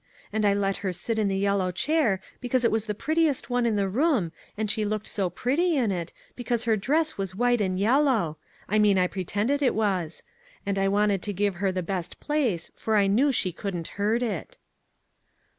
[0.33, 3.67] And I let her sit in the yellow chair because it was the prettiest one
[3.67, 7.61] in the room, and she looked so pretty in it, because her dress was white
[7.61, 10.23] and yellow; I mean I pretended it was;
[10.65, 14.23] and I wanted to give her the best place, for I knew she couldn't hurt
[14.23, 14.57] it."